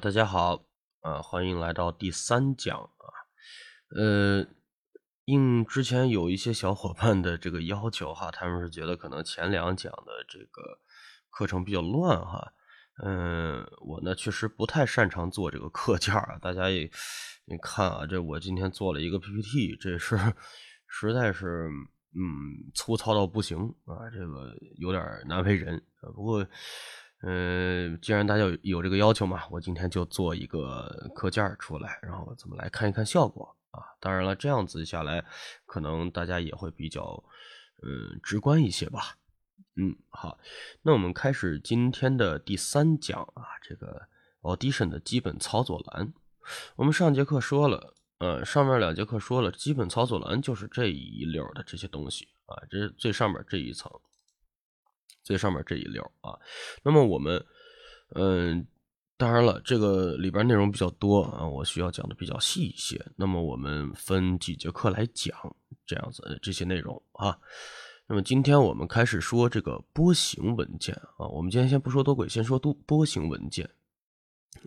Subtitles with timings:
[0.00, 0.64] 大家好，
[1.02, 3.04] 啊，欢迎来到第三讲啊，
[3.94, 4.46] 呃，
[5.26, 10.80] 应之前有一些小伙伴的这个要求哈，他们是觉得可能前两讲的这个
[11.28, 12.54] 课程比较乱哈，
[13.04, 16.90] 嗯，我呢确实不太擅长做这个课件啊，大家也
[17.44, 20.16] 你看啊，这我今天做了一个 PPT，这是
[20.86, 21.68] 实在是
[22.14, 26.46] 嗯粗糙到不行啊，这个有点难为人啊，不过。
[27.22, 33.82] 嗯，既然大家有有这个要求嘛，我今天就做一个课件出来，然后咱们来看一看效果啊。
[34.00, 35.22] 当然了，这样子下来，
[35.66, 37.22] 可能大家也会比较
[37.82, 39.18] 嗯直观一些吧。
[39.76, 40.38] 嗯，好，
[40.82, 44.08] 那我们开始今天的第三讲啊，这个
[44.40, 46.14] Audition 的基本操作栏。
[46.76, 53.92] 我们上节课说了，呃，上面两节课说了，基本操作栏就是这一溜的这些东西啊，这是最上面这一层。
[55.22, 56.38] 最上面这一溜啊，
[56.82, 57.44] 那么我们，
[58.14, 58.66] 嗯，
[59.16, 63.00] 当然了，这个里边内容比较多啊，我需要讲的比较细一些。
[63.16, 67.38] 那么我们分几节课来讲这样子这些内容啊。
[68.06, 73.70] 那么今天我们开始说这个波形文件啊，我们今天先不说多轨，先说多波形文件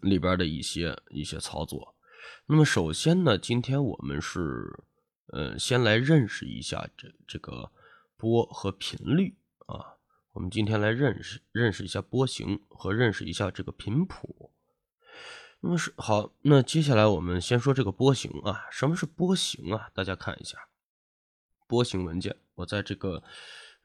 [0.02, 1.96] 里边的一些一些操作。
[2.46, 4.86] 那么首先呢，今天我们是，
[5.34, 7.70] 呃，先来认识一下这这个
[8.16, 9.93] 波和频率啊。
[10.34, 14.52] 我们今天来认识认识一下波形和认识一下这个频谱。
[15.60, 19.92] 那么是好，那接下来我们先说这个波形啊，什么是波形啊？
[19.94, 20.58] 大家看一下
[21.68, 23.22] 波形文件，我在这个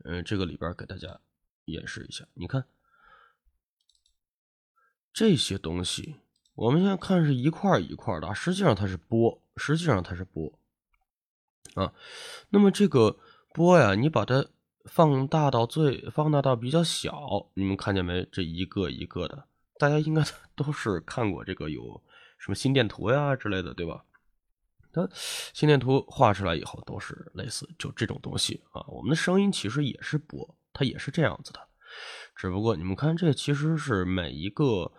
[0.04, 1.20] 呃这个里边给大家
[1.66, 2.26] 演示一下。
[2.32, 2.64] 你看
[5.12, 6.16] 这些东西，
[6.54, 10.58] 我们现在看是一块一块的，实际上它是波，实际上它是波
[11.74, 11.92] 啊。
[12.48, 13.18] 那么这个
[13.52, 14.46] 波呀，你把它。
[14.88, 18.26] 放大到最，放大到比较小，你们看见没？
[18.32, 19.44] 这一个一个的，
[19.78, 20.22] 大家应该
[20.56, 22.02] 都是看过这个有
[22.38, 24.04] 什么心电图呀之类的，对吧？
[24.92, 25.08] 它
[25.52, 28.84] 心电图画出来以后都是类似就这种东西啊。
[28.88, 31.60] 我们的声音其实也是波，它也是这样子的，
[32.34, 34.92] 只不过你们看这其实是每一个。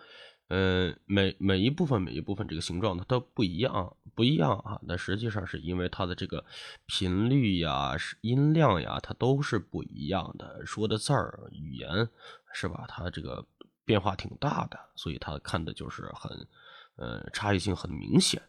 [0.50, 4.80] 嗯，每每一部分每一部分这个形状它都不一样，不一样啊。
[4.82, 6.44] 那实际上是因为它的这个
[6.88, 10.66] 频率呀、音量呀，它都是不一样的。
[10.66, 12.10] 说的字儿、语言
[12.52, 12.86] 是吧？
[12.88, 13.46] 它这个
[13.86, 16.48] 变化挺大的，所以它看的就是很，
[16.96, 18.42] 呃，差异性很明显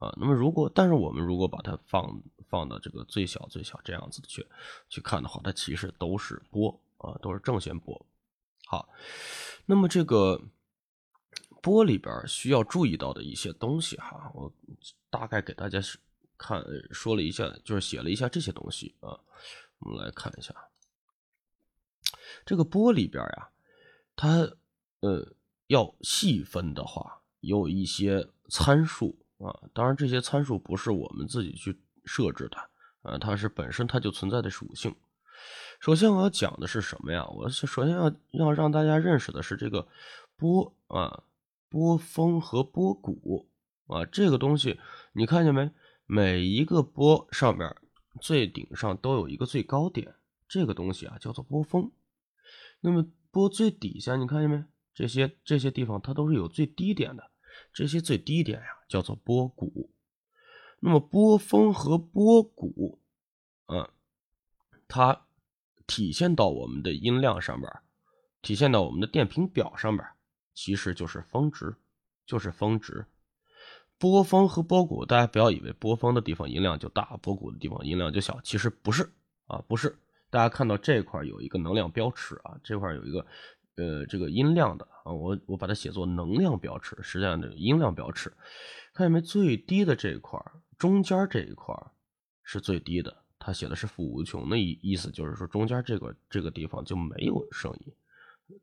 [0.00, 0.12] 啊。
[0.16, 4.44] 那么如果，但是我们如果把它放放到这个最小最小这样子去
[4.88, 8.04] 去看的话，它其实都是波啊，都是正弦波。
[8.66, 8.88] 好，
[9.66, 10.42] 那么这个。
[11.60, 14.52] 波里边需要注意到的一些东西哈，我
[15.10, 15.80] 大概给大家
[16.36, 19.18] 看说了一下，就是写了一下这些东西啊。
[19.80, 20.54] 我们来看一下，
[22.46, 23.48] 这个波里边呀，
[24.16, 24.50] 它
[25.00, 25.32] 呃
[25.66, 29.54] 要细分的话，有一些参数啊。
[29.72, 32.56] 当然，这些参数不是我们自己去设置的
[33.02, 34.94] 啊，它是本身它就存在的属性。
[35.80, 37.24] 首先我要讲的是什么呀？
[37.26, 39.86] 我首先要要让大家认识的是这个
[40.36, 41.24] 波啊。
[41.68, 43.48] 波峰和波谷
[43.86, 44.78] 啊，这个东西
[45.12, 45.70] 你看见没？
[46.06, 47.76] 每一个波上面
[48.20, 50.14] 最顶上都有一个最高点，
[50.48, 51.92] 这个东西啊叫做波峰。
[52.80, 54.64] 那么波最底下你看见没？
[54.94, 57.30] 这些这些地方它都是有最低点的，
[57.72, 59.90] 这些最低点呀叫做波谷。
[60.80, 63.00] 那么波峰和波谷
[63.66, 63.90] 啊，
[64.88, 65.26] 它
[65.86, 67.70] 体现到我们的音量上边，
[68.42, 70.08] 体现到我们的电平表上边。
[70.58, 71.76] 其实就是峰值，
[72.26, 73.06] 就是峰值。
[73.96, 79.08] 波峰和波谷，大家不要以为波峰的地方音量就大，波谷的地方音量就小，其实不是
[79.46, 79.96] 啊，不是。
[80.30, 83.24] 大家看到这块有一个能量标尺啊，这块有一个
[83.76, 88.32] 呃这个音量的啊，我我把它写作能量标尺，实际上这个音量标尺，
[88.92, 89.20] 看见没？
[89.20, 90.44] 最低的这一块，
[90.76, 91.72] 中间这一块
[92.42, 97.92] 是最低的，它写的是负无穷的意意思，就是说中间这个这个地方就没有声音，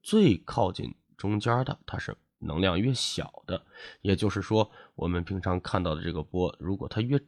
[0.04, 0.94] 最靠近。
[1.18, 3.66] 中间的它是能量越小的，
[4.02, 7.20] 也就是说，我们平常看到的这个波，如果它越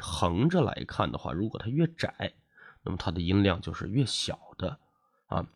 [0.00, 2.34] 横着来看的话，如果它越窄，
[2.82, 4.78] 那么它的音量就是越小的
[5.26, 5.46] 啊。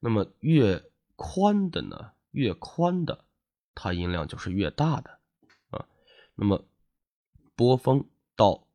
[0.00, 0.82] 那么越
[1.16, 3.24] 宽的呢，越宽的，
[3.74, 5.18] 它音量就是越大的
[5.70, 5.86] 啊。
[6.34, 6.64] 那么
[7.54, 8.66] 波峰到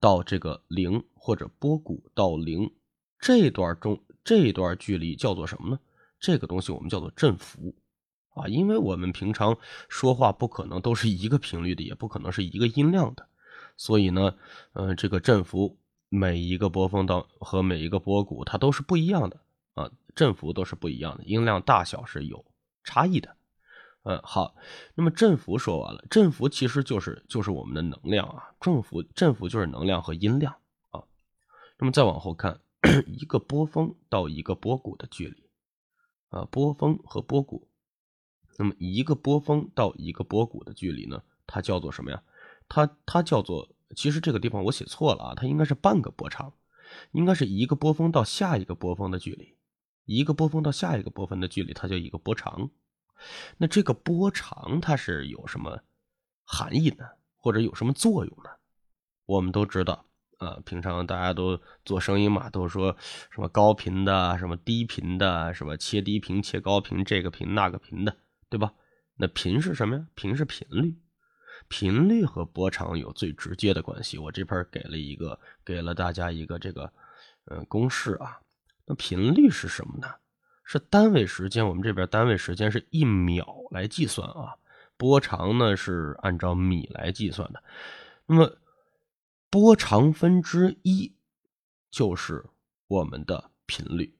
[0.00, 2.74] 到这个零或者波谷到零
[3.18, 5.80] 这段中这段距离叫做什么呢？
[6.24, 7.74] 这个东西我们叫做振幅。
[8.34, 9.56] 啊，因为我们平常
[9.88, 13.28] 说话不可能都是一个频率的，也不可能是一个音量的，
[13.76, 14.34] 所以呢，
[14.72, 15.78] 嗯，这个振幅
[16.08, 19.38] 每一个波峰到和每一个波谷它都是不一样的。
[19.74, 22.44] 啊，振幅都是不一样的，音量大小是有
[22.82, 23.36] 差异的。
[24.02, 24.56] 嗯，好，
[24.96, 30.52] 那么振幅说完了，振幅其实就是就是我们的能量啊，振幅振幅就是能量和音量
[30.90, 31.04] 啊。
[31.78, 32.58] 那么再往后看，
[33.06, 35.43] 一个波峰到一个波谷的距离
[36.34, 37.68] 啊，波峰和波谷，
[38.58, 42.22] 那么一个波峰到一个波谷的距离呢，它叫做什么呀？
[42.68, 46.52] 它它叫做，其实这个地方我写错了啊，它应该是半个波长，
[47.12, 49.56] 应该是一个波峰到下一个波峰的距离，
[50.06, 52.70] 一个波峰到下一个波峰的距离，它叫一个波长。
[53.58, 55.84] 那这个波长它是有什么
[56.44, 57.06] 含义呢？
[57.36, 58.50] 或者有什么作用呢？
[59.26, 60.06] 我们都知道
[60.38, 62.96] 啊，平常大家都做生意嘛，都说
[63.30, 68.16] 什么高频的、什么低频的、什么切低频、切高频，这个频那个频的，
[68.48, 68.72] 对吧？
[69.16, 70.06] 那频是什么呀？
[70.14, 70.96] 频是频率，
[71.68, 74.18] 频率和波长有最直接的关系。
[74.18, 76.92] 我这边给了一个，给了大家一个这个
[77.46, 78.40] 嗯公式啊。
[78.86, 80.08] 那频率是什么呢？
[80.64, 84.56] 是单位时间，我们这边单位时间是一秒来计算啊，
[84.96, 87.62] 波长呢是按照米来计算的。
[88.26, 88.50] 那么
[89.54, 91.14] 波长分之一
[91.88, 92.44] 就是
[92.88, 94.12] 我们的频率，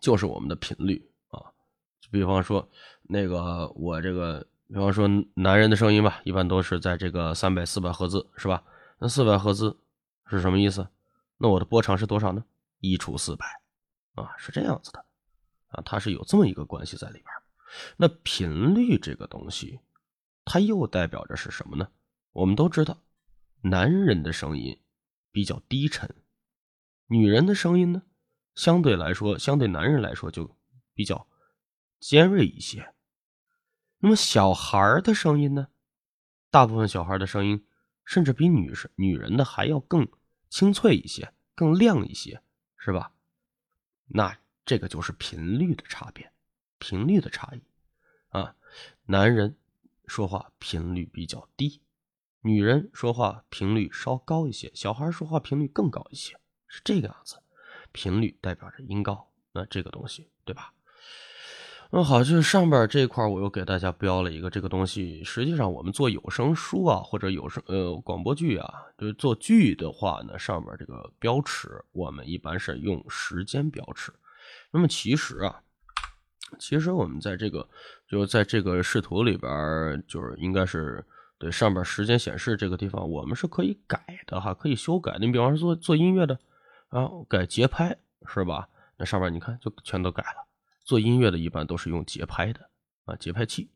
[0.00, 1.52] 就是我们的频率啊。
[2.00, 2.66] 就比方说
[3.02, 8.64] 那个我这个，比方说男人的声音吧，一般都是在这个三百四百赫兹是吧？
[8.98, 9.78] 那四百赫兹
[10.24, 10.88] 是什么意思？
[11.36, 12.42] 那我的波长是多少呢？
[12.78, 13.44] 一除四百
[14.14, 15.04] 啊，是这样子的。
[15.66, 17.26] 啊，它是有这么一个关系在里边
[17.98, 19.80] 那频率这个东西，
[20.46, 21.86] 它又代表着是什么呢？
[22.32, 22.96] 我们都知道，
[23.64, 24.80] 男人的声音
[25.32, 26.14] 比较低沉，
[27.06, 28.02] 女人的声音呢，
[28.54, 30.56] 相对来说，相对男人来说就
[30.94, 31.26] 比较
[31.98, 32.94] 尖锐一些。
[33.98, 35.68] 那么小孩的声音呢，
[36.50, 37.66] 大部分小孩的声音
[38.04, 40.06] 甚至比女生、女人的还要更
[40.48, 42.42] 清脆一些，更亮一些，
[42.76, 43.12] 是吧？
[44.06, 44.38] 那。
[44.66, 46.32] 这个就是频率的差别，
[46.78, 47.60] 频率的差异
[48.30, 48.56] 啊。
[49.04, 49.58] 男人
[50.06, 51.82] 说话频率比较低，
[52.46, 56.36] 女人说话频率稍高一些，小孩说话频率更高一些，
[56.68, 57.36] 是这个样子。
[57.90, 60.74] 频率代表着音高，那这个东西对吧？
[61.90, 65.24] 那好，就是上边这块我又给大家标了一个这个东西。
[65.24, 74.12] 实际上，我们做有声书啊，或者有声呃广播剧啊，就是做剧的话呢，上边这个标尺我们一般是用时间标尺。
[74.70, 75.62] 那么其实啊，
[76.58, 77.66] 其实我们在这个
[78.06, 81.02] 就在这个视图里边，就是应该是
[81.44, 85.18] 对上边时间显示这个地方，我们是可以改的哈，可以修改。
[85.20, 86.38] 你比方说做做音乐的
[86.88, 87.94] 啊，改节拍
[88.26, 88.66] 是吧？
[88.96, 90.48] 那上面你看就全都改了。
[90.84, 92.70] 做音乐的一般都是用节拍的
[93.04, 93.70] 啊，节拍器。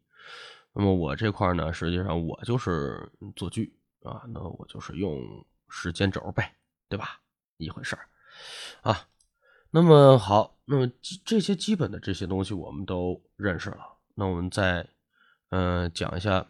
[0.73, 5.21] 那么我这块呢，实际上我就是做剧啊，那我就是用
[5.69, 6.55] 时间轴呗，
[6.89, 7.21] 对吧？
[7.59, 8.09] 一回事儿
[8.81, 9.07] 啊。
[9.71, 10.91] 那么好，那么
[11.27, 13.99] 这些基本的这些东西我们都认识了。
[14.15, 14.89] 那我们再
[15.51, 16.47] 嗯讲一下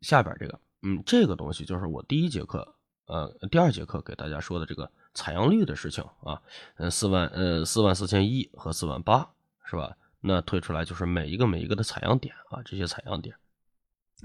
[0.00, 2.76] 下边这个，嗯，这个东西就是我第一节课
[3.06, 6.40] 呃第二节课给大家说的这个采样率的事情啊，
[6.76, 9.28] 嗯，四万呃四万四千一和四万八
[9.64, 9.96] 是吧？
[10.20, 13.34] 那推出来就是每一个每一个的采样点啊，这些采样点。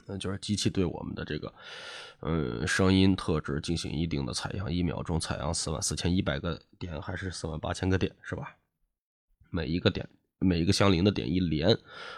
[0.08, 1.54] 那就是机器对我们的这个，
[2.20, 8.58] 嗯，声音特质进行一定的采样，一秒钟采样四万四千一百个点，还是四万八千个点，是吧？
[9.52, 10.06] 每一个点，
[10.40, 11.78] 每一个相邻的点一连，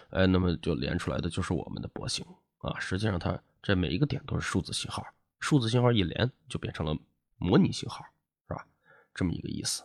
[0.10, 2.26] 哎，那么就连出来的就是我们的波形
[2.58, 2.80] 啊。
[2.80, 5.06] 实际上，它这每一个点都是数字信号，
[5.40, 6.98] 数字信号一连就变成了
[7.38, 8.06] 模拟信号，
[8.48, 8.66] 是吧？
[9.14, 9.84] 这么一个意思。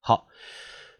[0.00, 0.26] 好，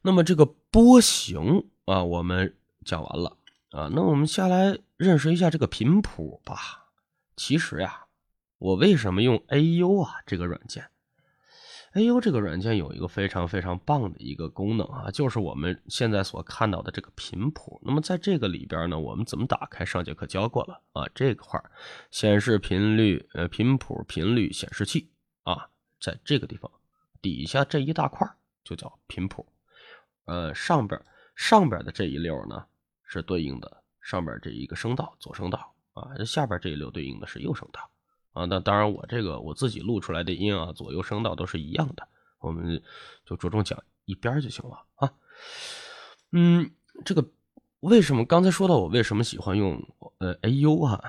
[0.02, 3.36] 那么这个波形啊，我们讲完了。
[3.70, 6.90] 啊，那我们下来认识一下这个频谱吧。
[7.36, 8.06] 其实呀，
[8.58, 10.90] 我为什么用 AU 啊这个软件
[11.94, 17.80] ？AU 这个软件有一个非常非常棒的一个功能啊，就是我们现在所看到的这个频谱。
[17.84, 19.84] 那么在这个里边呢，我们怎么打开？
[19.84, 21.62] 上节课教过了啊，这块
[22.10, 25.10] 显示频率呃频谱频率显示器
[25.42, 25.68] 啊，
[26.00, 26.70] 在这个地方
[27.20, 28.28] 底下这一大块
[28.64, 29.46] 就叫频谱。
[30.26, 31.00] 呃，上边
[31.34, 32.64] 上边的这一溜呢。
[33.12, 37.90] 是对应的上边这一个声道，左声道啊，下边这一溜对应的是右声道
[38.32, 38.44] 啊。
[38.46, 42.06] 那当然，我这个我自己录出来的音啊，左右声道都是一样的，
[42.40, 42.82] 我们
[43.24, 45.12] 就着重讲一边就行了啊。
[46.32, 46.70] 嗯，
[47.04, 47.24] 这个
[47.80, 49.82] 为什么刚才说到我为什么喜欢用
[50.18, 51.00] 呃 AU 啊？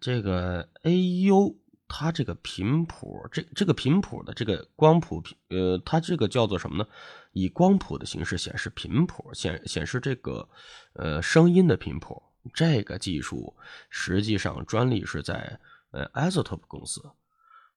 [0.00, 1.56] 这个 AU。
[1.92, 6.86] 它这个频谱，这这个频谱的这个光谱频，呃，它这个叫做什么呢？
[7.32, 10.48] 以光谱的形式显示频谱，显显示这个
[10.92, 12.22] 呃声音的频谱。
[12.54, 13.56] 这个技术
[13.88, 15.58] 实际上专利是在
[15.90, 17.02] 呃 Isotope 公司。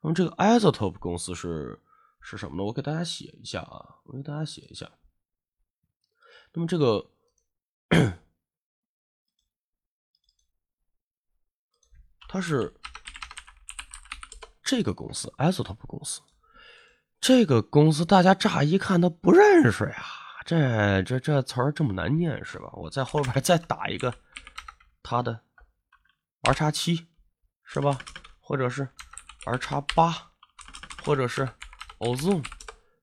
[0.01, 1.81] 那么这个 Isotope 公司是
[2.19, 2.63] 是什么呢？
[2.63, 4.91] 我给大家写一下啊，我给大家写一下。
[6.53, 7.09] 那么这个
[12.27, 12.73] 它是
[14.63, 16.21] 这个公司，Isotope 公司。
[17.19, 20.03] 这个公司大家乍一看都不认识呀，
[20.45, 22.69] 这这这词儿这么难念是吧？
[22.73, 24.13] 我在后边再打一个
[25.01, 25.41] 他的
[26.41, 27.07] R 叉七
[27.73, 27.97] 是吧？
[28.39, 28.87] 或者是
[29.45, 30.13] R 叉八，
[31.03, 31.49] 或者是
[31.97, 32.45] Ozone。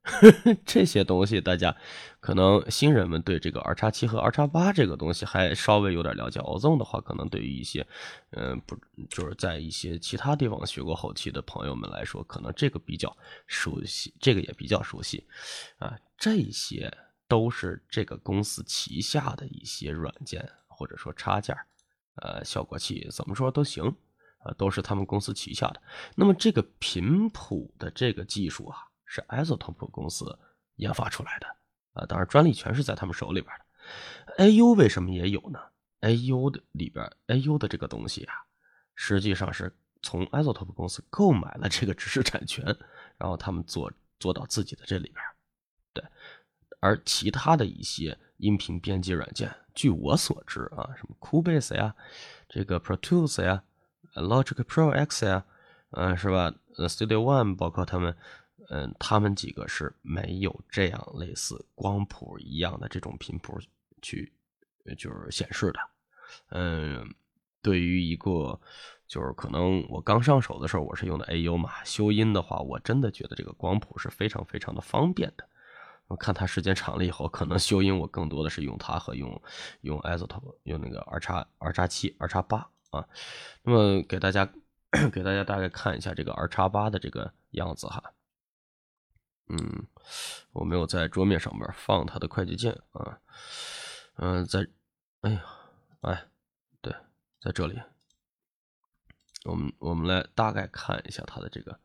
[0.65, 1.77] 这些东西，大家
[2.21, 6.39] 可能新人们对这个 R 叉七和 R 叉八这个东西还稍微有点了解。
[6.39, 7.85] Ozone 的话，可能对于一些，
[8.31, 13.15] 嗯，不就是在一些其他地方学过后期的朋友们来说，可能这个比较
[13.49, 15.27] 熟悉，这个也比较熟悉
[15.79, 15.99] 啊。
[16.17, 16.97] 这些
[17.27, 21.57] 都是这个公司旗下的一些软件或者说插件，
[22.23, 23.93] 呃，效果器怎么说都行
[24.41, 25.81] 啊，都是他们公司旗下的。
[26.15, 28.87] 那么这个频谱的这个技术啊。
[29.13, 30.39] 是 Isotope 公司
[30.77, 31.47] 研发出来的
[31.95, 34.45] 啊，当然专利权是在他们手里边的。
[34.45, 35.59] AU 为什么也有呢
[36.03, 38.35] ？AU 的里边，AU 的这个东西啊，
[38.95, 42.65] 实际上是从 Isotope 公司购买了这个知识产权，
[43.19, 45.17] 然后他们做做到自己的这里边。
[45.93, 46.05] 对，
[46.79, 51.97] 而其他的一些音频编辑软件，据我所知啊，什么 Cubase 呀，
[52.49, 53.65] 这个 Pro Tools 呀
[54.15, 55.45] ，Logic Pro X 呀，
[55.91, 58.17] 嗯，是吧？Studio One，包括他们。
[58.73, 63.59] 嗯，他们几个是没有这样类似光谱一样的这种频谱
[64.01, 64.33] 去，
[64.97, 65.81] 就是显示的。
[66.51, 67.13] 嗯，
[67.61, 68.61] 对于一个
[69.09, 75.45] 就是可能我刚上手的时候，我是用的 AU 嘛，修音的话，我真的觉得这个光谱是非常非常的方便的。
[76.07, 79.43] 我看它时间长了以后，可能修音我更多的是用它和用
[79.81, 83.09] 用 Isotope 用那个 R 叉 R 叉七 R 叉八啊。
[83.63, 84.53] 那么给大家
[85.13, 88.15] 给大家大概看一下这个 R 叉八的这个样子哈。
[89.53, 89.85] 嗯，
[90.53, 93.19] 我没有在桌面上面放它的快捷键啊，
[94.15, 94.65] 嗯，在，
[95.23, 95.45] 哎呀，
[96.03, 96.29] 哎，
[96.81, 96.95] 对，
[97.41, 97.83] 在这里，
[99.45, 101.81] 我们我们来大概看一下它的这个，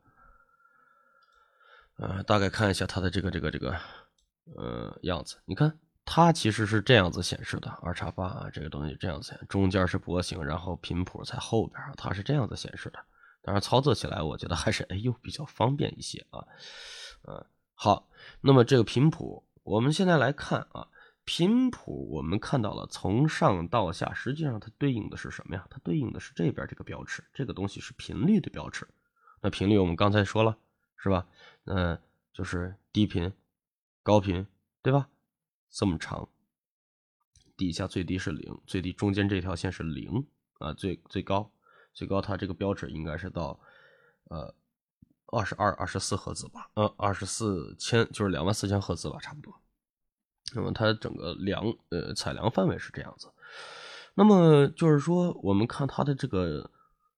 [1.96, 3.76] 呃，大概看一下它的这个这个这个，
[4.54, 5.38] 呃，样子。
[5.44, 12.98] 你看，它其实是这样子显示的，二叉八啊，这个东西这样子，中间是波形，然后频谱在后边，它是这样子显示的。
[13.42, 16.42] 当然，操作起来我觉得还是哎呦比较方便一些啊，
[17.28, 17.44] 嗯。
[17.78, 18.08] 好，
[18.40, 20.88] 那么这个频谱，我们现在来看啊，
[21.26, 25.66] 频谱我们看到了从上到下，实际上它对应的是什么呀？
[25.68, 28.88] 它对应的是这边这个标尺，这个东西是频率的标尺。
[29.42, 30.56] 那频率我们刚才说了，
[30.96, 31.26] 是吧？
[31.66, 32.00] 嗯，
[32.32, 33.30] 就是低频、
[34.02, 34.46] 高频，
[34.80, 35.06] 对吧？
[35.76, 36.26] 这么长，
[37.56, 40.26] 底下最低是零，最低中间这条线是零
[40.58, 41.50] 啊，最最高
[41.92, 43.60] 最高它这个标尺应该是到
[44.24, 44.54] 呃。
[45.32, 49.52] 二十二、二十四赫兹吧，呃，二十四千就是两万四千赫兹吧，差不多。
[50.54, 53.32] 那么它整个量，呃，采量范围是这样子。
[54.14, 56.70] 那么就是说，我们看它的这个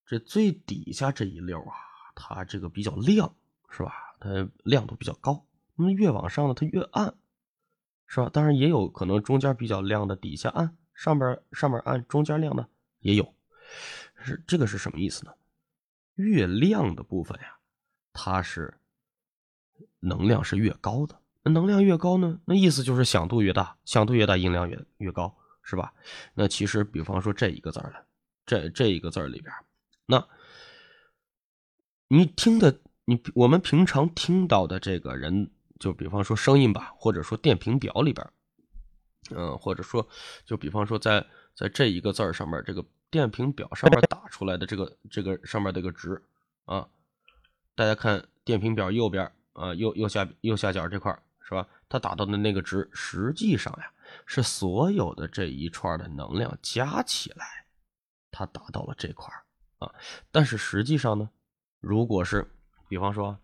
[0.07, 1.75] 这最底下这一溜啊，
[2.15, 3.37] 它这个比较亮，
[3.69, 3.93] 是吧？
[4.21, 5.45] 它亮度比较高。
[5.77, 7.15] 那么越往上呢，它越暗，
[8.09, 8.29] 是吧？
[8.33, 13.33] 当然也有可能中间比较亮的，底下暗，上边上面暗，中间亮的也有。
[14.25, 15.33] 是这个是什么意思呢？
[16.17, 17.55] 越亮的部分呀。
[18.13, 18.75] 它是
[20.01, 22.41] 能量是越高的，那能量越高呢？
[22.45, 25.95] 那意思就是响度越大，响度越大，音量越越高，是吧？
[26.35, 28.05] 那其实，比方说这一个字儿了，
[28.45, 29.55] 这这一个字儿里边，
[30.07, 30.27] 那
[32.09, 38.27] 你听的，你我们平常听到的这个人，就比方说声音吧，或者说电平表里边，
[39.31, 40.07] 嗯，或者说
[40.45, 46.23] 就比方说在在这一个字儿上面，这个电平表上面打出来的这个这个上面这个值
[46.65, 46.89] 啊。
[47.75, 51.67] 大家看电平表右边啊，右右下右下角这块是吧？
[51.89, 53.93] 它打到的那个值，实际上呀
[54.27, 57.67] 是所有的这一串的能量加起来，
[58.31, 59.33] 它达到了这块
[59.79, 59.95] 啊。
[60.31, 61.31] 但是实际上呢，
[61.81, 62.47] 如果是
[62.89, 63.39] 比方说，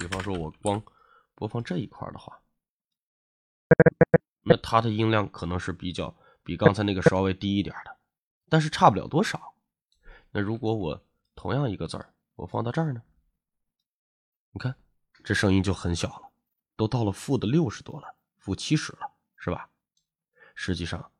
[0.00, 0.82] 比方说我光
[1.36, 2.40] 播放这一块的话，
[4.42, 7.96] 那它的音量可能是比较比刚才那个稍微低一点的，
[8.48, 9.54] 但是差不了多少。
[10.32, 11.00] 那如果我
[11.36, 12.12] 同样一个字儿。
[12.36, 13.02] 我放到这儿呢，
[14.52, 14.74] 你看
[15.22, 16.30] 这声音就很小了，
[16.74, 19.68] 都到了负的六十多了，负七十了，是吧？
[20.54, 21.12] 实际上，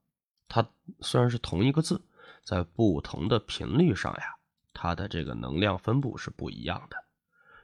[0.48, 0.66] 它
[1.02, 2.00] 虽然是同一个字，
[2.42, 4.34] 在不同的频率上呀，
[4.72, 6.96] 它的这个能量分布是不一样的。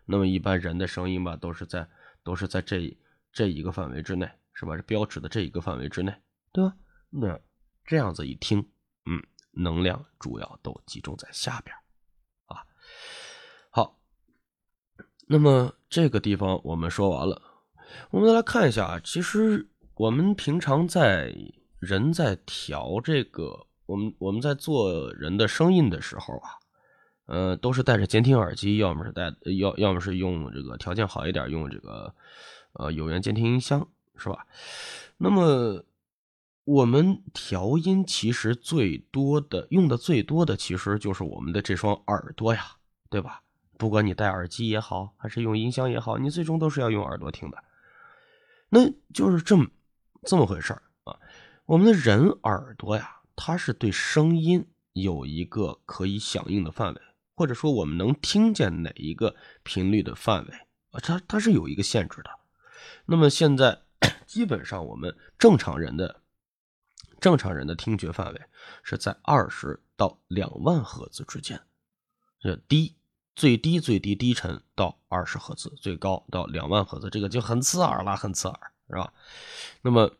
[0.06, 1.86] 那么一般人的声音吧，都是在
[2.22, 2.96] 都是在这
[3.32, 4.76] 这一个范围之内，是吧？
[4.76, 6.14] 这标尺的这一个范围之内，
[6.52, 6.74] 对吧？
[7.10, 7.38] 那
[7.84, 8.60] 这样子一听，
[9.04, 11.76] 嗯，能量主要都集中在下边。
[12.46, 12.64] 啊，
[13.70, 13.98] 好
[15.26, 17.42] 那么这个地方我们说完了，
[18.10, 21.34] 我们再来看一下啊，其实我们平常在
[21.78, 26.50] 人在调这个我们我们在做人的声音的时候啊，
[27.26, 32.14] 呃，都是戴着监听耳机，要么是戴，要要么是用这个条件好一点，用这个
[32.72, 34.46] 呃有源监听音箱，是吧？
[35.18, 35.84] 那么
[36.64, 42.76] 我们调音其实最多的用的最多的，其实就是我们的这双耳朵呀，
[43.10, 43.42] 对吧？
[43.78, 47.62] 不管你戴耳机也好，还是用音箱也好，你最终都是要用耳朵听的。
[48.70, 49.66] 那就是这么
[50.22, 50.72] 这么回事
[51.04, 51.18] 啊。
[51.66, 57.00] 我们的人耳朵呀，它是对声音有一个可以响应的范围，
[57.36, 60.54] 或者说我们能听见哪一个频率的范围
[60.90, 62.30] 啊，它它是有一个限制的。
[63.04, 63.82] 那么现在
[64.26, 66.22] 基本上我们正常人的
[67.20, 68.40] 正常人的听觉范围
[68.82, 71.60] 是在二十到两万赫兹之间，
[72.40, 72.96] 这低。
[73.34, 79.12] 最低最低低沉到二十赫兹，最高到两万赫兹，这个就很刺耳了，很刺耳，是吧？
[79.82, 80.10] 那么，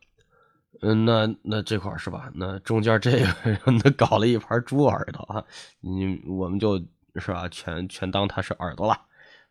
[0.82, 2.30] 嗯，那那这块是吧？
[2.34, 5.42] 那中间这个那搞了一盘猪耳朵啊，
[5.80, 6.78] 你我们就
[7.20, 9.00] 是吧，全全当它是耳朵了，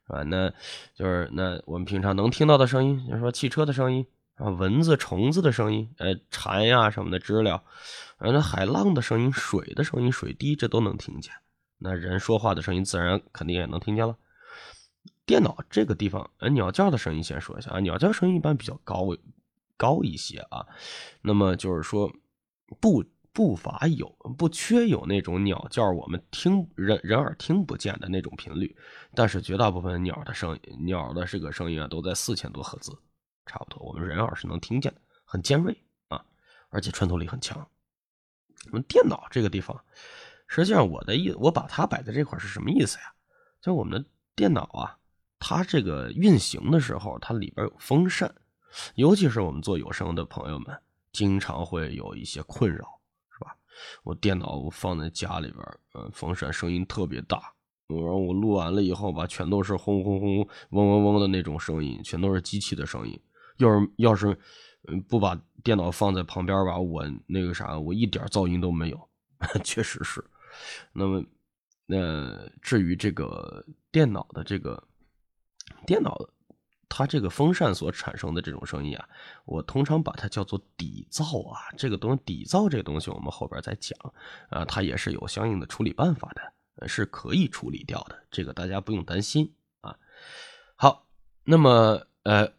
[0.07, 0.24] 是吧？
[0.24, 0.50] 那
[0.93, 4.05] 就是那我们平常能听到的声音，就是说汽车的声音
[4.36, 7.63] 啊，蚊子、虫子的声音，呃，蝉呀什么的知了，
[8.17, 11.34] 啊，那海浪的声音、水的声音、水滴，这都能听见。
[11.77, 14.15] 那人说话的声音自然肯定也能听见了。
[15.25, 19.07] 电脑这个地方，呃，鸟叫的声音先说一下啊，鸟叫声音一般比较高
[19.75, 20.65] 高一些啊。
[21.22, 22.12] 那么就是说，
[22.79, 23.03] 不
[23.36, 28.74] 不乏有，不缺有那种鸟叫我们听人人耳听不见的那种频率，
[29.13, 32.98] 但是绝大部分鸟的声音，鸟的这个声音啊，都在四千多赫兹，
[33.46, 35.77] 差不多，我们人耳是能听见的，很尖锐
[36.08, 36.24] 啊，
[36.70, 37.68] 而且穿透力很强。
[38.68, 39.77] 我们电脑这个地方。
[40.48, 43.13] 实际上，我的意我把它摆在这块是什么意思呀？
[43.60, 44.98] 就我们的电脑啊，
[45.39, 48.34] 它这个运行的时候，它里边有风扇，
[48.96, 50.80] 尤其是我们做有声的朋友们，
[51.12, 52.94] 经常会有一些困扰，
[54.04, 57.54] 我电脑放在家里边，嗯，风扇声音特别大，
[57.88, 60.38] 然后我录完了以后吧，全都是轰轰轰、
[60.70, 63.20] 嗡嗡嗡的那种声音，全都是机器的声音。
[63.58, 64.38] 要是要是，
[65.08, 69.10] 不把电脑放在旁边吧，我那个啥，我一点噪音都没有，
[69.64, 70.24] 确实是。
[70.92, 71.24] 那么，
[71.88, 74.82] 呃，至于这个电脑的这个
[75.86, 76.30] 电脑的，
[76.97, 79.05] 它这个风扇所产生的这种声音啊，
[79.43, 81.60] 我通常把它叫做底噪啊。
[81.77, 83.99] 这个东底噪这个东西，我们后边再讲
[84.49, 89.93] 啊，它也是有相应的处理办法的，是可以处理掉的，这个大家不用担心啊。
[90.77, 91.05] 好，
[91.43, 92.49] 那么呃，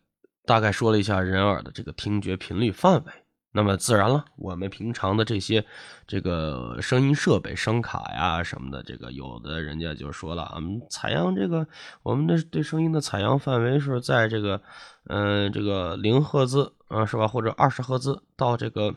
[0.44, 3.12] 大概说了一下人耳的这个听觉频率范围。
[3.56, 5.64] 那么自然了，我们平常的这些
[6.06, 11.66] 这个声音设备、声卡呀什么的，这个有的人家就说了，嗯，采样这个
[12.02, 14.60] 我们的对声音的采样范围是在这个，
[15.04, 17.26] 嗯，这个零赫兹啊，是吧？
[17.26, 18.94] 或者二十赫兹到这个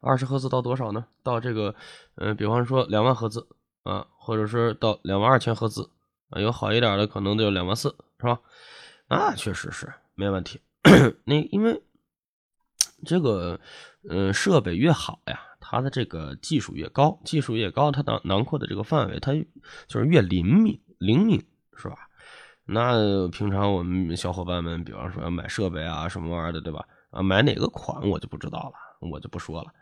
[0.00, 1.06] 二十赫兹到多少呢？
[1.24, 1.74] 到这个，
[2.14, 3.48] 嗯，比方说两万赫兹
[3.82, 5.90] 啊，或者是到两万二千赫兹
[6.30, 7.88] 啊，有好一点的可能就两万四，
[8.20, 8.38] 是吧？
[9.08, 10.60] 那确实是没问题。
[11.26, 11.82] 那因为。
[13.04, 13.60] 这个，
[14.08, 19.32] 嗯，设备越好呀，它的这个技术越高，技术越高，它囊囊括的这个范围，它
[19.86, 21.44] 就是越灵敏，灵敏
[21.76, 21.96] 是吧？
[22.64, 26.86] 那平常我们小伙伴们，比方说要买设备啊，什么玩意儿的，对吧？
[27.10, 29.72] 啊，买哪个款我就不知道了，我就不说了。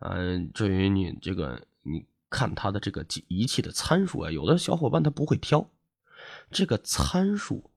[0.00, 5.70] 嗯，至于你这个，你看它的这个仪器的参数啊，有的小伙伴他不会挑，
[6.50, 7.70] 这个参数，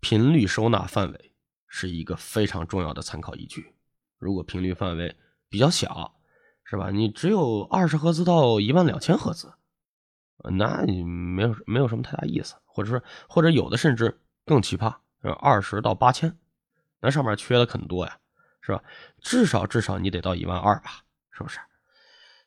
[0.00, 1.32] 频率收纳范围
[1.66, 3.74] 是一个非常重要的参考依据。
[4.18, 5.16] 如果频率范围
[5.48, 6.14] 比较小，
[6.64, 6.90] 是吧？
[6.90, 9.52] 你只有二十赫兹到一万两千赫兹，
[10.52, 14.94] 那你没有没有什么太大意思，或者说或者有的甚至更奇葩，
[15.40, 16.36] 二十到八千，
[17.00, 18.18] 那上面缺的很多呀，
[18.60, 18.82] 是吧？
[19.20, 21.60] 至少至少你得到一万二吧，是不是？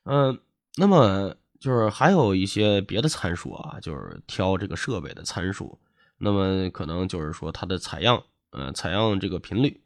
[0.03, 0.39] 嗯，
[0.75, 5.79] 那么就是还有一些别的参数啊，就是挑这个设备的参数，
[6.17, 9.81] 那么可能就是说它的采样，呃，采样这个频率。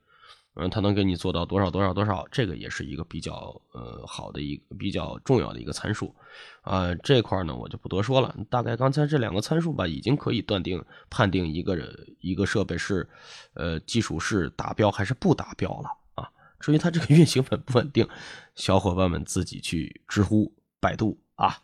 [0.56, 6.14] 嗯，它能给你做到多少多少多少，这个也是一个比较呃好的一个比较重要的一个参数，
[6.62, 8.36] 啊，这块呢我就不多说了。
[8.52, 11.76] 大概刚才这两个参数吧，已经可以断定判定一个
[12.20, 13.10] 一个设备是，
[13.56, 16.30] 呃，技术是达标还是不达标了啊。
[16.60, 18.08] 至于它这个运行稳不稳定，
[18.54, 21.58] 小伙伴们自己去知乎、百度啊。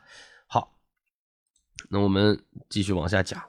[0.47, 0.75] 好，
[1.89, 3.43] 那我们继续往下讲。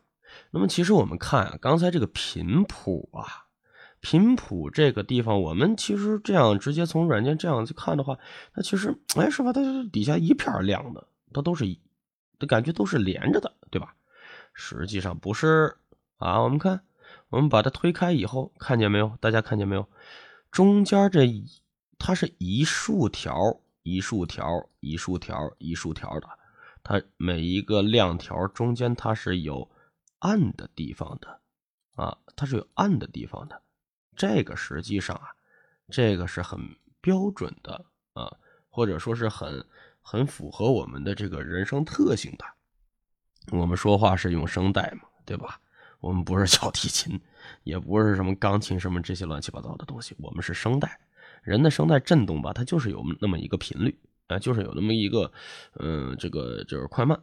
[0.50, 3.46] 那么其实我们看啊，刚才这个频谱啊。
[4.00, 8.18] 频谱这个地方，我们其实这样直接从软件这样去看的话，
[8.54, 9.52] 它其实哎是吧？
[9.52, 9.60] 它
[9.92, 11.78] 底下一片亮的，它都是一，
[12.38, 13.94] 的感觉都是连着的，对吧？
[14.54, 15.76] 实际上不是
[16.16, 16.42] 啊。
[16.42, 16.82] 我们看，
[17.28, 19.16] 我们把它推开以后，看见没有？
[19.20, 19.86] 大家看见没有？
[20.50, 21.46] 中间这一，
[21.98, 26.28] 它是一竖条一竖条一竖条一竖条的，
[26.82, 29.70] 它每一个亮条中间它是有
[30.20, 31.40] 暗的地方的
[31.96, 33.60] 啊，它是有暗的地方的。
[34.16, 35.30] 这个实际上啊，
[35.90, 36.60] 这个是很
[37.00, 38.36] 标准的啊，
[38.68, 39.64] 或者说是很
[40.02, 42.44] 很符合我们的这个人声特性的。
[43.56, 45.60] 我们说话是用声带嘛，对吧？
[46.00, 47.20] 我们不是 小提琴，
[47.64, 51.00] 也不是什么钢琴什么这些乱七八糟的东西，我们是声带。
[51.42, 55.32] 人的声带震动吧，它就是有那么一个频率，啊，就是有那么一个，
[55.78, 57.22] 嗯，这个就是快慢。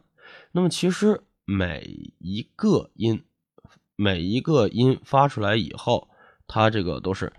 [0.50, 3.24] 那么其实每一个音，
[3.94, 6.08] 每一个音发出来以后，
[6.48, 7.32] 它这个都是，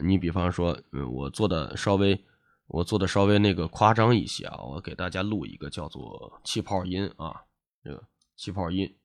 [0.00, 2.24] 你比方说，嗯，我做的稍微，
[2.66, 7.42] 我做的稍微那个夸张一些啊，我给大家录一个叫做气泡音啊，
[7.84, 8.02] 这个
[8.36, 8.96] 气泡音，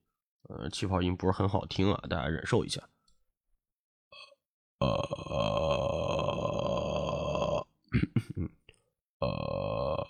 [0.50, 2.82] 呃，气泡音不是很好听啊，大家忍受一下，
[4.80, 4.88] 呃。
[9.22, 10.08] 呃，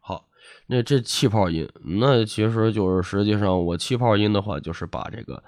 [0.00, 0.26] 好，
[0.66, 5.44] 那这气泡音，那其实就是实际上我气泡音的话，就是把这个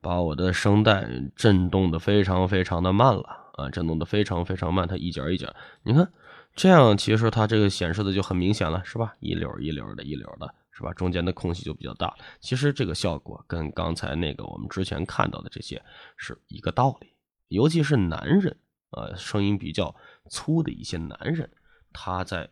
[0.00, 6.12] 把我的声带震动的非常非常的慢了啊，震动的非常非常慢，它一节一节，你看
[6.54, 9.14] 这样，其实它这个显示的就很明显了，是吧？
[9.20, 10.92] 一溜一溜的，一溜的，是吧？
[10.94, 12.14] 中间的空隙就比较大。
[12.40, 15.82] 其实这个效果跟刚才那个我们之前看到的这些
[16.16, 17.14] 是一个道理。
[17.48, 18.56] 尤其是男人，
[18.90, 19.94] 啊，声音比较
[20.30, 21.50] 粗的一些男人，
[21.92, 22.48] 他在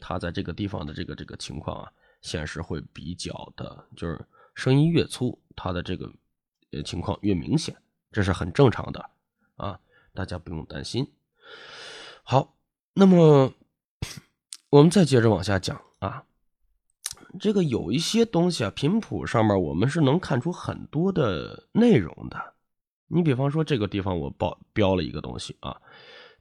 [0.00, 6.08] 他在这个地方的这个这个情况啊，显示会比较的，就是声音越粗，他的这个
[6.70, 7.76] 呃情况越明显，
[8.12, 9.10] 这是很正常的
[9.56, 9.80] 啊，
[10.14, 11.04] 大家不用担心。
[12.22, 12.54] 好，
[12.94, 13.52] 那么
[14.70, 16.22] 我们再接着往下讲啊，
[17.40, 22.54] 这个有一些东西啊，频谱上面我们是能看出很多的内容的。
[23.08, 25.80] 你比方说这个地方我报标了一个东西啊，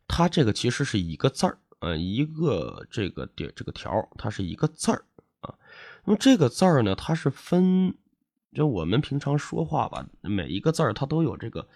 [0.08, 5.06] 它这个其实是一个字儿，呃，一个这个点这个条，它是一个字儿
[5.40, 5.56] 啊。
[6.04, 7.96] 那么这个字儿呢，它是分，
[8.58, 11.70] 就我们平常说话吧，每一个字儿它都有这个，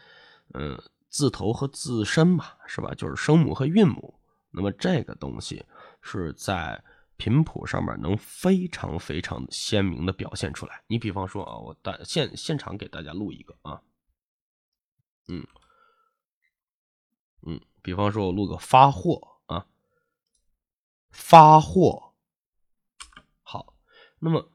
[0.55, 2.91] 嗯，字头和字身嘛，是吧？
[2.95, 4.19] 就是声母和韵母。
[4.49, 5.63] 那么这个东西
[6.01, 6.83] 是在
[7.17, 10.81] 频谱上面能非常非常鲜明的表现出来。
[10.87, 13.79] 你比方说啊，我大现现场给大家录一个啊。
[15.27, 15.45] 嗯，
[17.43, 19.67] 嗯，比方说，我录个发货啊，
[21.11, 22.15] 发货，
[23.43, 23.75] 好，
[24.17, 24.51] 那么，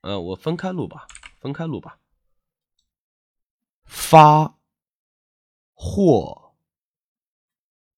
[0.00, 1.06] 呃，我分开录吧，
[1.40, 1.98] 分开录吧，
[3.84, 4.58] 发
[5.74, 6.54] 或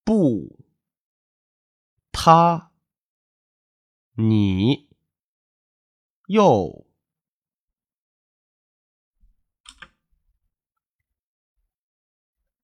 [0.05, 0.65] 不
[2.13, 2.73] 他
[4.13, 4.89] 你
[6.27, 6.87] 又。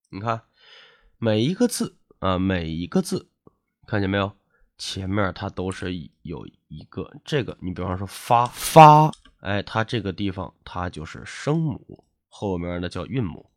[0.08, 0.46] 你看，
[1.18, 3.30] 每一个字啊，每一个字，
[3.86, 4.38] 看见没有？
[4.78, 7.58] 前面它都是有一个这个。
[7.60, 9.10] 你比方说发发，
[9.46, 13.48] 哎，它这个地方它就是声母，后面呢叫韵母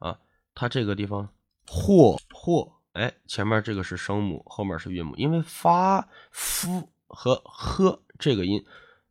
[0.00, 0.18] 啊。
[0.56, 1.28] 它这个地方
[1.68, 5.14] 或或，哎，前面这个是声母，后面是韵母。
[5.14, 8.60] 因为发夫和呵这个音，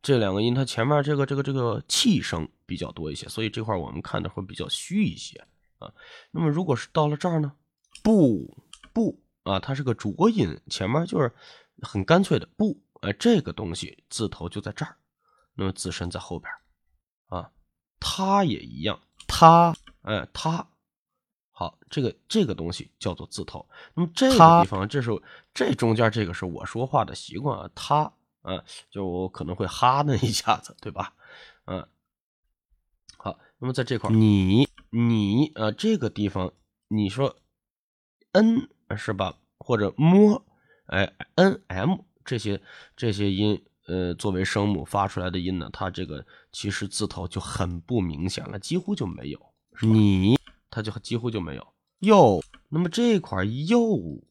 [0.02, 5.42] 这两个音它前面这个这个这个气声比较多一些，所以这块我们看的会比较虚一些。
[5.78, 5.90] 啊，
[6.32, 7.50] 那么如果是到了这儿呢？
[8.02, 11.32] 不不啊，它是个浊音，前面就是
[11.80, 14.94] 很干脆的不，哎，这个东西字头就在这儿，
[15.60, 16.50] 那么自身在后边
[17.26, 17.52] 啊，
[18.00, 20.66] 它也一样，它，哎，它，
[21.50, 23.68] 好，这个这个东西叫做字头。
[23.92, 25.10] 那么这个地方，这是
[25.52, 31.12] 这中间这个是我说话的习惯啊，它，啊，就我可能会哈那一下子，对吧？
[31.66, 31.86] 嗯，
[33.18, 34.66] 好，那么在这块你。
[34.88, 36.54] 你啊，这个地方
[36.88, 37.36] 你说
[38.32, 39.36] n 是吧？
[39.58, 40.42] 或者摸，
[40.86, 42.62] 哎，n m 这些
[42.96, 49.52] 这些音，呃，作为声母发出来的音呢，它这个其实字头就很不明显了，几乎就没有。
[49.80, 50.38] 你，
[50.70, 51.66] 它就几乎就没有。
[51.98, 54.22] 又，那么这块又，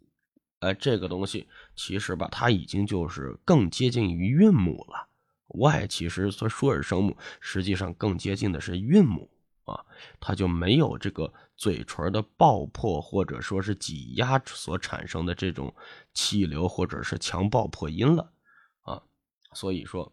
[0.61, 1.45] 哎，这个东西
[1.75, 5.09] 其实吧，它已经就是更接近于韵母了。
[5.49, 9.29] y 其实说说是声母，实际上更接近的是韵母。
[9.65, 9.85] 啊，
[10.21, 15.75] 它就没有这个嘴唇的爆破或者说是挤压所产生的这种
[16.13, 18.29] 气流或者是强爆破音了啊，
[19.53, 20.11] 所以说，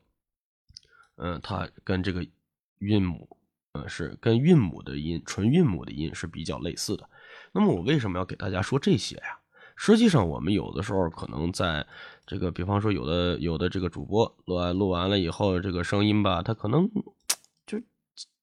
[1.17, 2.27] 嗯，它跟这个
[2.79, 3.39] 韵母，
[3.73, 7.09] 嗯，是跟韵母的音，纯韵母的音是比较类似的。
[7.53, 9.39] 那么我为什么要给大家说这些呀？
[9.77, 11.87] 实际上，我们有的时候可能在
[12.27, 16.91] 这个，比方说有的有的这个主播录完录完了以后，这个声音吧，他可能。
[17.67, 17.83] 就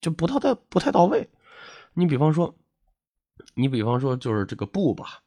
[0.01, 1.29] 就不太不太到位，
[1.93, 2.53] 你比方说，
[3.55, 5.23] 你比方说就是这个不吧，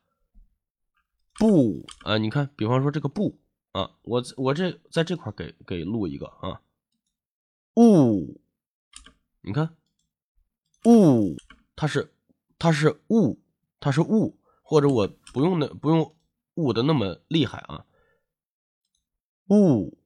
[1.38, 3.40] 不啊，你看，比方说这个不
[3.76, 6.62] 啊，我我这在这块给给录一个啊，
[7.74, 8.40] 物，
[9.42, 9.76] 你看，
[10.86, 11.36] 物，
[11.76, 12.14] 它是
[12.58, 13.38] 它是物，
[13.78, 16.16] 它是物，或者我不用那不用
[16.54, 17.84] 物的那么厉害啊，
[19.50, 19.98] 物，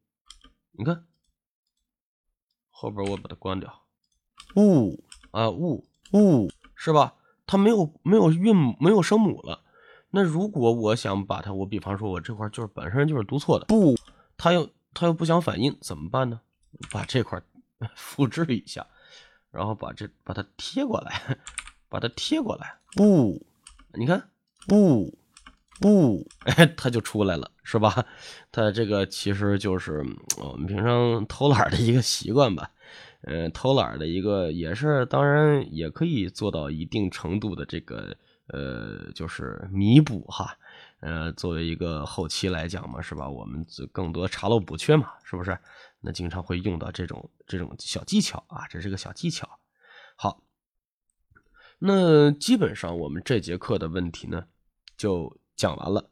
[0.73, 1.07] 你看，
[2.71, 3.85] 后边我把它关掉，
[4.57, 7.15] 物啊物物是吧？
[7.47, 9.63] 它没有没有韵没有声母了。
[10.11, 13.97] 那如果我想把它，我比方说我这块就是本身就是读错的，不，
[14.37, 16.41] 它又它又不想反应，怎么办呢？
[16.91, 17.41] 把这块
[17.95, 18.87] 复制一下，
[19.51, 21.39] 然后把这把它贴过来，
[21.89, 23.41] 把它贴过来，不，
[23.95, 24.31] 你看，
[24.67, 25.17] 不
[25.81, 28.05] 不，哎，它就出来了，是吧？
[28.53, 30.05] 它这个其实就是
[30.39, 32.71] 我们平常偷懒的一个习惯吧。
[33.23, 38.17] 嗯，偷懒的一个也是，当然也可以做到一定程度的这个
[38.53, 40.57] 呃，就是弥补哈。
[41.01, 43.29] 呃，作为一个后期来讲嘛，是吧？
[43.29, 45.59] 我们更多查漏补缺嘛，是不是？
[46.01, 49.49] 那经常会用到这种这种小技巧啊，这是个小技巧。
[50.17, 50.43] 好，
[51.79, 54.45] 那基本上我们这节课的问题呢，
[54.97, 56.11] 就讲完了。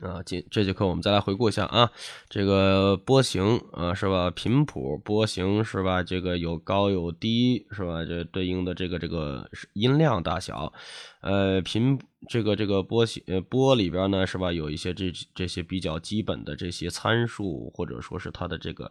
[0.00, 1.92] 啊，今这节课我们再来回顾一下啊，
[2.30, 4.30] 这个波形啊是吧？
[4.30, 6.02] 频谱波形是吧？
[6.02, 8.02] 这个有高有低是吧？
[8.04, 10.72] 这对应的这个这个音量大小，
[11.20, 11.98] 呃，频
[12.30, 14.50] 这个这个波形呃波里边呢是吧？
[14.50, 18.90] 有一些这这些比较基本的这些参数或者说是它的这个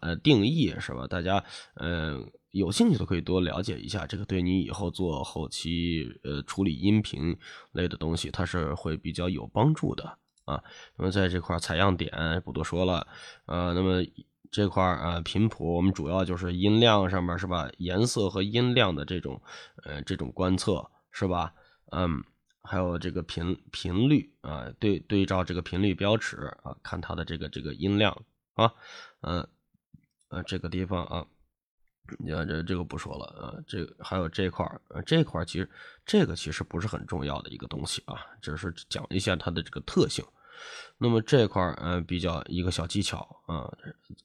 [0.00, 1.06] 呃定义是吧？
[1.06, 1.44] 大家
[1.74, 7.36] 嗯有兴趣的可以多了解一下，这个对你以后做后期呃处理音频
[7.70, 10.18] 类的东西，它是会比较有帮助的。
[10.48, 10.64] 啊，
[10.96, 13.06] 那么在这块采样点不多说了，
[13.44, 14.02] 呃，那么
[14.50, 17.70] 这块啊频谱我们主要就是音量上面是吧？
[17.76, 19.42] 颜色和音量的这种
[19.84, 21.52] 呃这种观测是吧？
[21.92, 22.24] 嗯，
[22.62, 28.72] 还有这个频频率啊，对对照这个频率标尺啊，看它的这个这个音量啊，
[29.20, 29.46] 嗯
[30.30, 31.26] 呃这个地方啊，
[32.18, 35.68] 你看这这个不说了啊，这还有这块呃这块儿其实
[36.06, 40.24] 这个其实不是很重要的一个东西啊，只是讲一下它的这个特性。
[40.96, 43.70] 那么这块儿，呃，比较一个小技巧啊，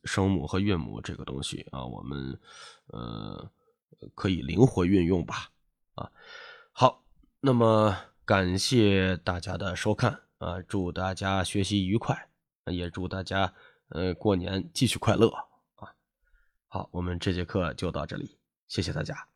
[0.06, 2.39] 声母和韵母这个东西啊，我们
[2.88, 3.52] 呃
[4.15, 5.52] 可以灵活运用吧，
[5.96, 6.12] 啊，
[6.72, 7.04] 好，
[7.39, 12.30] 那么感谢大家的收看啊，祝大家学习愉快，
[12.65, 13.54] 也祝大家
[13.89, 15.30] 呃过年继续快乐
[15.76, 15.93] 啊，
[16.67, 19.33] 好，我们这节课就到这里，谢谢大家。